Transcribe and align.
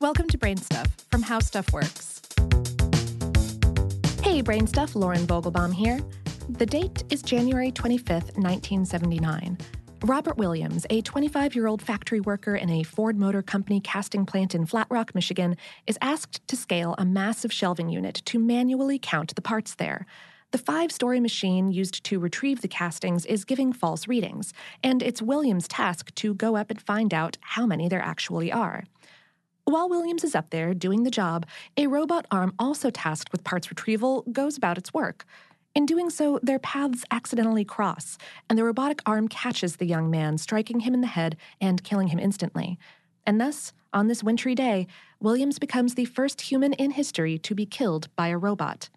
Welcome 0.00 0.28
to 0.28 0.38
Brain 0.38 0.56
Stuff 0.56 0.86
from 1.10 1.20
How 1.20 1.40
Stuff 1.40 1.74
Works. 1.74 2.22
Hey, 4.22 4.40
Brain 4.40 4.66
Stuff, 4.66 4.96
Lauren 4.96 5.26
Vogelbaum 5.26 5.74
here. 5.74 6.00
The 6.48 6.64
date 6.64 7.04
is 7.10 7.20
January 7.20 7.70
25th, 7.70 8.34
1979. 8.38 9.58
Robert 10.04 10.38
Williams, 10.38 10.86
a 10.88 11.02
25 11.02 11.54
year 11.54 11.66
old 11.66 11.82
factory 11.82 12.20
worker 12.20 12.56
in 12.56 12.70
a 12.70 12.82
Ford 12.82 13.18
Motor 13.18 13.42
Company 13.42 13.78
casting 13.78 14.24
plant 14.24 14.54
in 14.54 14.64
Flat 14.64 14.86
Rock, 14.88 15.14
Michigan, 15.14 15.54
is 15.86 15.98
asked 16.00 16.48
to 16.48 16.56
scale 16.56 16.94
a 16.96 17.04
massive 17.04 17.52
shelving 17.52 17.90
unit 17.90 18.22
to 18.24 18.38
manually 18.38 18.98
count 18.98 19.34
the 19.34 19.42
parts 19.42 19.74
there. 19.74 20.06
The 20.52 20.58
five 20.58 20.90
story 20.90 21.20
machine 21.20 21.70
used 21.70 22.02
to 22.04 22.18
retrieve 22.18 22.62
the 22.62 22.68
castings 22.68 23.26
is 23.26 23.44
giving 23.44 23.74
false 23.74 24.08
readings, 24.08 24.54
and 24.82 25.02
it's 25.02 25.20
Williams' 25.20 25.68
task 25.68 26.14
to 26.14 26.32
go 26.32 26.56
up 26.56 26.70
and 26.70 26.80
find 26.80 27.12
out 27.12 27.36
how 27.40 27.66
many 27.66 27.86
there 27.86 28.00
actually 28.00 28.50
are. 28.50 28.84
While 29.64 29.88
Williams 29.88 30.24
is 30.24 30.34
up 30.34 30.50
there 30.50 30.74
doing 30.74 31.04
the 31.04 31.10
job, 31.10 31.46
a 31.76 31.86
robot 31.86 32.26
arm 32.30 32.54
also 32.58 32.90
tasked 32.90 33.30
with 33.32 33.44
parts 33.44 33.70
retrieval 33.70 34.22
goes 34.32 34.56
about 34.56 34.78
its 34.78 34.92
work. 34.92 35.24
In 35.74 35.86
doing 35.86 36.10
so, 36.10 36.40
their 36.42 36.58
paths 36.58 37.04
accidentally 37.12 37.64
cross, 37.64 38.18
and 38.48 38.58
the 38.58 38.64
robotic 38.64 39.00
arm 39.06 39.28
catches 39.28 39.76
the 39.76 39.86
young 39.86 40.10
man, 40.10 40.38
striking 40.38 40.80
him 40.80 40.94
in 40.94 41.00
the 41.00 41.06
head 41.06 41.36
and 41.60 41.84
killing 41.84 42.08
him 42.08 42.18
instantly. 42.18 42.78
And 43.24 43.40
thus, 43.40 43.72
on 43.92 44.08
this 44.08 44.24
wintry 44.24 44.54
day, 44.54 44.88
Williams 45.20 45.58
becomes 45.58 45.94
the 45.94 46.04
first 46.04 46.40
human 46.40 46.72
in 46.72 46.92
history 46.92 47.38
to 47.38 47.54
be 47.54 47.66
killed 47.66 48.08
by 48.16 48.28
a 48.28 48.38
robot. 48.38 48.88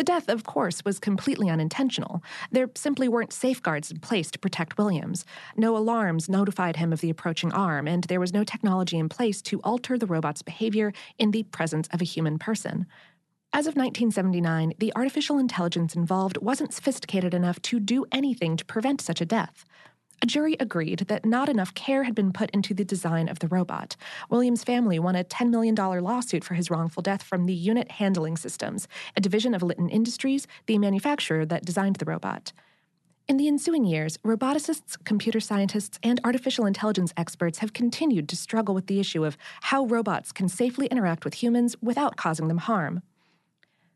The 0.00 0.04
death, 0.04 0.30
of 0.30 0.44
course, 0.44 0.82
was 0.82 0.98
completely 0.98 1.50
unintentional. 1.50 2.22
There 2.50 2.70
simply 2.74 3.06
weren't 3.06 3.34
safeguards 3.34 3.90
in 3.90 3.98
place 3.98 4.30
to 4.30 4.38
protect 4.38 4.78
Williams. 4.78 5.26
No 5.58 5.76
alarms 5.76 6.26
notified 6.26 6.76
him 6.76 6.90
of 6.90 7.02
the 7.02 7.10
approaching 7.10 7.52
arm, 7.52 7.86
and 7.86 8.04
there 8.04 8.18
was 8.18 8.32
no 8.32 8.42
technology 8.42 8.96
in 8.96 9.10
place 9.10 9.42
to 9.42 9.60
alter 9.60 9.98
the 9.98 10.06
robot's 10.06 10.40
behavior 10.40 10.94
in 11.18 11.32
the 11.32 11.42
presence 11.42 11.86
of 11.92 12.00
a 12.00 12.06
human 12.06 12.38
person. 12.38 12.86
As 13.52 13.66
of 13.66 13.76
1979, 13.76 14.72
the 14.78 14.90
artificial 14.96 15.36
intelligence 15.36 15.94
involved 15.94 16.38
wasn't 16.38 16.72
sophisticated 16.72 17.34
enough 17.34 17.60
to 17.60 17.78
do 17.78 18.06
anything 18.10 18.56
to 18.56 18.64
prevent 18.64 19.02
such 19.02 19.20
a 19.20 19.26
death. 19.26 19.66
A 20.22 20.26
jury 20.26 20.54
agreed 20.60 21.00
that 21.08 21.24
not 21.24 21.48
enough 21.48 21.72
care 21.72 22.04
had 22.04 22.14
been 22.14 22.32
put 22.32 22.50
into 22.50 22.74
the 22.74 22.84
design 22.84 23.26
of 23.28 23.38
the 23.38 23.48
robot. 23.48 23.96
Williams' 24.28 24.62
family 24.62 24.98
won 24.98 25.16
a 25.16 25.24
$10 25.24 25.48
million 25.48 25.74
lawsuit 25.74 26.44
for 26.44 26.52
his 26.52 26.70
wrongful 26.70 27.02
death 27.02 27.22
from 27.22 27.46
the 27.46 27.54
Unit 27.54 27.92
Handling 27.92 28.36
Systems, 28.36 28.86
a 29.16 29.20
division 29.20 29.54
of 29.54 29.62
Litton 29.62 29.88
Industries, 29.88 30.46
the 30.66 30.76
manufacturer 30.76 31.46
that 31.46 31.64
designed 31.64 31.96
the 31.96 32.04
robot. 32.04 32.52
In 33.28 33.38
the 33.38 33.48
ensuing 33.48 33.84
years, 33.84 34.18
roboticists, 34.18 35.02
computer 35.04 35.40
scientists, 35.40 35.98
and 36.02 36.20
artificial 36.22 36.66
intelligence 36.66 37.14
experts 37.16 37.60
have 37.60 37.72
continued 37.72 38.28
to 38.28 38.36
struggle 38.36 38.74
with 38.74 38.88
the 38.88 39.00
issue 39.00 39.24
of 39.24 39.38
how 39.62 39.86
robots 39.86 40.32
can 40.32 40.48
safely 40.48 40.86
interact 40.88 41.24
with 41.24 41.34
humans 41.34 41.76
without 41.80 42.16
causing 42.16 42.48
them 42.48 42.58
harm. 42.58 43.02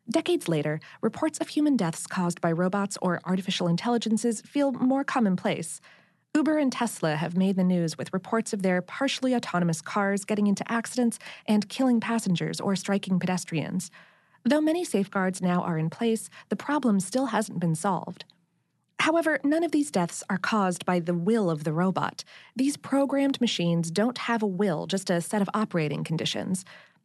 Decades 0.09 0.49
later, 0.49 0.81
reports 1.03 1.39
of 1.39 1.49
human 1.49 1.77
deaths 1.77 2.07
caused 2.07 2.41
by 2.41 2.53
robots 2.53 2.97
or 3.03 3.21
artificial 3.25 3.67
intelligences 3.67 4.41
feel 4.43 4.73
more 4.73 5.03
commonplace. 5.03 5.81
Uber 6.37 6.59
and 6.59 6.73
Tesla 6.73 7.15
have 7.15 7.37
made 7.37 7.55
the 7.55 7.63
news 7.63 7.97
with 7.97 8.13
reports 8.13 8.53
of 8.53 8.63
their 8.63 8.83
partially 8.83 9.37
autonomous 9.37 9.81
cars 9.81 10.25
getting 10.25 10.49
into 10.49 10.69
accidents 10.71 11.21
and 11.47 11.69
killing 11.69 12.01
passengers 12.01 12.61
or 12.61 12.75
striking 12.75 13.21
pedestrians. 13.21 13.89
Though 14.45 14.61
many 14.61 14.85
safeguards 14.85 15.41
now 15.41 15.63
are 15.63 15.79
in 15.79 15.91
place, 15.91 16.29
the 16.49 16.57
problem 16.57 16.99
still 16.99 17.27
hasn't 17.27 17.61
been 17.61 17.77
solved. 17.77 18.25
However, 18.99 19.39
none 19.45 19.63
of 19.63 19.71
these 19.71 19.93
deaths 19.93 20.25
are 20.29 20.39
caused 20.39 20.85
by 20.85 20.99
the 20.99 21.15
will 21.15 21.51
of 21.51 21.63
the 21.63 21.73
robot. 21.73 22.25
These 22.57 22.79
programmed 22.79 23.41
machines 23.41 23.93
don't 23.93 24.19
have 24.19 24.43
a 24.43 24.47
will, 24.47 24.89
just 24.89 25.11
a 25.11 25.21
set 25.21 25.41
of 25.41 25.51
operating 25.55 26.03
conditions. 26.03 26.65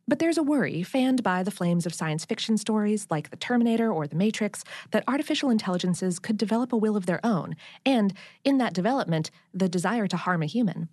But 0.09 0.17
there's 0.17 0.39
a 0.39 0.43
worry, 0.43 0.81
fanned 0.81 1.21
by 1.21 1.43
the 1.43 1.52
flames 1.52 1.85
of 1.85 1.93
science 1.93 2.25
fiction 2.25 2.57
stories 2.57 3.05
like 3.11 3.29
The 3.29 3.38
Terminator 3.38 3.93
or 3.93 4.07
The 4.07 4.15
Matrix, 4.15 4.63
that 4.89 5.03
artificial 5.07 5.52
intelligences 5.52 6.17
could 6.17 6.36
develop 6.36 6.73
a 6.73 6.77
will 6.77 6.97
of 6.97 7.05
their 7.05 7.23
own, 7.23 7.55
and, 7.86 8.15
in 8.43 8.58
that 8.58 8.73
development, 8.73 9.30
the 9.53 9.70
desire 9.70 10.08
to 10.08 10.17
harm 10.17 10.42
a 10.42 10.47
human. 10.47 10.89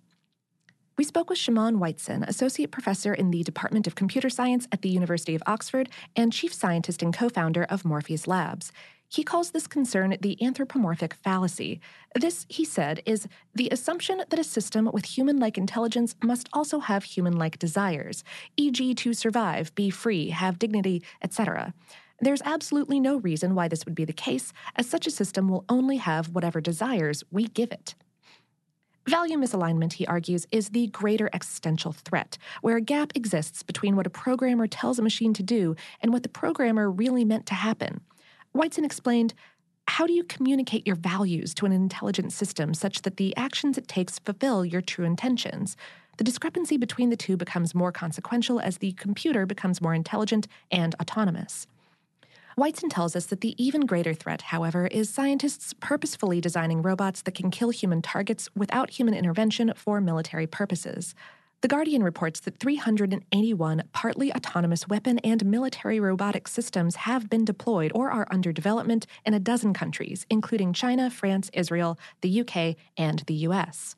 We 0.97 1.03
spoke 1.03 1.29
with 1.29 1.37
Shimon 1.37 1.77
Whiteson, 1.77 2.23
Associate 2.23 2.71
Professor 2.71 3.13
in 3.13 3.29
the 3.29 3.43
Department 3.43 3.85
of 3.85 3.93
Computer 3.93 4.31
Science 4.31 4.67
at 4.71 4.81
the 4.81 4.89
University 4.89 5.35
of 5.35 5.43
Oxford 5.45 5.89
and 6.15 6.33
Chief 6.33 6.51
Scientist 6.51 7.03
and 7.03 7.13
co 7.13 7.29
founder 7.29 7.65
of 7.65 7.85
Morpheus 7.85 8.25
Labs. 8.25 8.71
He 9.07 9.23
calls 9.23 9.51
this 9.51 9.67
concern 9.67 10.17
the 10.21 10.43
anthropomorphic 10.43 11.13
fallacy. 11.13 11.79
This, 12.15 12.47
he 12.49 12.65
said, 12.65 13.03
is 13.05 13.27
the 13.53 13.69
assumption 13.69 14.23
that 14.27 14.39
a 14.39 14.43
system 14.43 14.89
with 14.91 15.05
human 15.05 15.39
like 15.39 15.55
intelligence 15.55 16.15
must 16.23 16.49
also 16.51 16.79
have 16.79 17.03
human 17.03 17.37
like 17.37 17.59
desires, 17.59 18.23
e.g., 18.57 18.95
to 18.95 19.13
survive, 19.13 19.75
be 19.75 19.91
free, 19.91 20.31
have 20.31 20.57
dignity, 20.57 21.03
etc. 21.21 21.75
There's 22.19 22.41
absolutely 22.43 22.99
no 22.99 23.17
reason 23.17 23.53
why 23.53 23.67
this 23.67 23.85
would 23.85 23.93
be 23.93 24.05
the 24.05 24.13
case, 24.13 24.51
as 24.75 24.89
such 24.89 25.05
a 25.05 25.11
system 25.11 25.47
will 25.47 25.63
only 25.69 25.97
have 25.97 26.29
whatever 26.29 26.59
desires 26.59 27.23
we 27.29 27.47
give 27.47 27.71
it. 27.71 27.93
Value 29.07 29.37
misalignment, 29.37 29.93
he 29.93 30.05
argues, 30.05 30.45
is 30.51 30.69
the 30.69 30.87
greater 30.87 31.29
existential 31.31 31.93
threat, 31.93 32.37
where 32.61 32.75
a 32.75 32.81
gap 32.81 33.13
exists 33.15 33.63
between 33.63 33.95
what 33.95 34.05
a 34.05 34.09
programmer 34.09 34.67
tells 34.67 34.99
a 34.99 35.01
machine 35.01 35.33
to 35.33 35.41
do 35.41 35.77
and 36.01 36.11
what 36.11 36.23
the 36.23 36.29
programmer 36.29 36.91
really 36.91 37.23
meant 37.23 37.45
to 37.45 37.53
happen. 37.53 38.01
Whiteson 38.51 38.83
explained 38.83 39.33
how 39.87 40.05
do 40.05 40.11
you 40.11 40.25
communicate 40.25 40.85
your 40.85 40.97
values 40.97 41.53
to 41.53 41.65
an 41.65 41.71
intelligent 41.71 42.33
system 42.33 42.73
such 42.73 43.03
that 43.03 43.15
the 43.15 43.35
actions 43.37 43.77
it 43.77 43.87
takes 43.87 44.19
fulfill 44.19 44.65
your 44.65 44.81
true 44.81 45.05
intentions? 45.05 45.77
The 46.17 46.25
discrepancy 46.25 46.75
between 46.75 47.09
the 47.09 47.15
two 47.15 47.37
becomes 47.37 47.73
more 47.73 47.93
consequential 47.93 48.59
as 48.59 48.79
the 48.79 48.91
computer 48.91 49.45
becomes 49.45 49.79
more 49.79 49.93
intelligent 49.93 50.49
and 50.69 50.93
autonomous. 50.99 51.65
Whiteson 52.57 52.89
tells 52.89 53.15
us 53.15 53.27
that 53.27 53.41
the 53.41 53.53
even 53.63 53.81
greater 53.81 54.15
threat, 54.15 54.41
however, 54.41 54.87
is 54.87 55.11
scientists 55.11 55.75
purposefully 55.79 56.41
designing 56.41 56.81
robots 56.81 57.21
that 57.21 57.35
can 57.35 57.51
kill 57.51 57.69
human 57.69 58.01
targets 58.01 58.49
without 58.55 58.89
human 58.89 59.13
intervention 59.13 59.73
for 59.75 60.01
military 60.01 60.47
purposes. 60.47 61.13
The 61.61 61.67
Guardian 61.67 62.01
reports 62.01 62.39
that 62.39 62.57
381 62.57 63.83
partly 63.93 64.33
autonomous 64.33 64.87
weapon 64.87 65.19
and 65.19 65.45
military 65.45 65.99
robotic 65.99 66.47
systems 66.47 66.95
have 66.95 67.29
been 67.29 67.45
deployed 67.45 67.91
or 67.93 68.09
are 68.09 68.27
under 68.31 68.51
development 68.51 69.05
in 69.23 69.35
a 69.35 69.39
dozen 69.39 69.75
countries, 69.75 70.25
including 70.31 70.73
China, 70.73 71.11
France, 71.11 71.51
Israel, 71.53 71.99
the 72.21 72.41
UK, 72.41 72.75
and 72.97 73.19
the 73.27 73.35
US. 73.35 73.95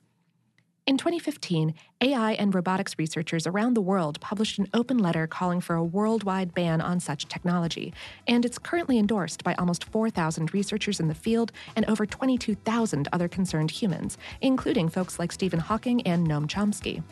In 0.89 0.97
2015, 0.97 1.75
AI 2.01 2.31
and 2.31 2.55
robotics 2.55 2.95
researchers 2.97 3.45
around 3.45 3.75
the 3.75 3.79
world 3.79 4.19
published 4.21 4.57
an 4.57 4.67
open 4.73 4.97
letter 4.97 5.27
calling 5.27 5.61
for 5.61 5.75
a 5.75 5.83
worldwide 5.83 6.55
ban 6.55 6.81
on 6.81 6.99
such 6.99 7.27
technology, 7.27 7.93
and 8.25 8.43
it's 8.43 8.57
currently 8.57 8.97
endorsed 8.97 9.43
by 9.43 9.53
almost 9.59 9.85
4,000 9.85 10.51
researchers 10.51 10.99
in 10.99 11.07
the 11.07 11.13
field 11.13 11.51
and 11.75 11.87
over 11.87 12.07
22,000 12.07 13.07
other 13.13 13.27
concerned 13.27 13.69
humans, 13.69 14.17
including 14.41 14.89
folks 14.89 15.19
like 15.19 15.31
Stephen 15.31 15.59
Hawking 15.59 16.01
and 16.07 16.25
Noam 16.25 16.47
Chomsky 16.47 17.03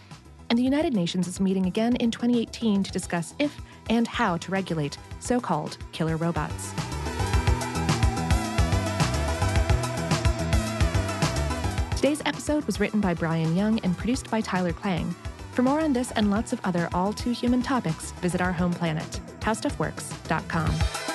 and 0.49 0.57
the 0.57 0.63
United 0.63 0.93
Nations 0.93 1.27
is 1.27 1.39
meeting 1.39 1.65
again 1.65 1.95
in 1.97 2.09
2018 2.09 2.81
to 2.81 2.91
discuss 2.91 3.35
if 3.37 3.61
and 3.89 4.07
how 4.07 4.37
to 4.37 4.49
regulate 4.49 4.97
so 5.19 5.39
called 5.39 5.77
killer 5.91 6.17
robots. 6.17 6.86
Today's 12.07 12.23
episode 12.25 12.63
was 12.63 12.79
written 12.79 13.01
by 13.01 13.13
Brian 13.13 13.53
Young 13.53 13.79
and 13.79 13.97
produced 13.97 14.31
by 14.31 14.39
Tyler 14.39 14.71
Klang. 14.71 15.13
For 15.51 15.61
more 15.61 15.81
on 15.81 15.91
this 15.91 16.11
and 16.11 16.31
lots 16.31 16.53
of 16.53 16.61
other 16.63 16.87
all 16.93 17.11
too 17.11 17.31
human 17.31 17.61
topics, 17.61 18.11
visit 18.21 18.39
our 18.39 18.53
home 18.53 18.71
planet, 18.71 19.19
howstuffworks.com. 19.41 21.06